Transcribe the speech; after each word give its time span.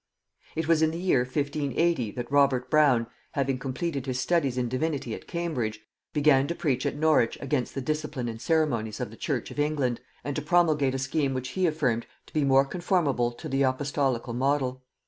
It 0.55 0.67
was 0.67 0.81
in 0.81 0.89
the 0.89 0.97
year 0.97 1.19
1580 1.19 2.09
that 2.13 2.31
Robert 2.31 2.71
Brown, 2.71 3.05
having 3.33 3.59
completed 3.59 4.07
his 4.07 4.19
studies 4.19 4.57
in 4.57 4.67
divinity 4.67 5.13
at 5.13 5.27
Cambridge, 5.27 5.79
began 6.11 6.47
to 6.47 6.55
preach 6.55 6.87
at 6.87 6.95
Norwich 6.95 7.37
against 7.39 7.75
the 7.75 7.81
discipline 7.81 8.27
and 8.27 8.41
ceremonies 8.41 8.99
of 8.99 9.11
the 9.11 9.15
church 9.15 9.51
of 9.51 9.59
England, 9.59 10.01
and 10.23 10.35
to 10.35 10.41
promulgate 10.41 10.95
a 10.95 10.97
scheme 10.97 11.35
which 11.35 11.49
he 11.49 11.67
affirmed 11.67 12.07
to 12.25 12.33
be 12.33 12.43
more 12.43 12.65
conformable 12.65 13.31
to 13.33 13.47
the 13.47 13.61
apostolical 13.63 14.33
model. 14.33 14.81